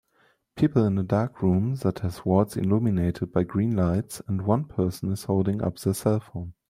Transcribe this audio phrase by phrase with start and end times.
[0.55, 5.11] People in a dark room that has walls illuminated by green lights and one person
[5.11, 6.53] is holding up their cellphone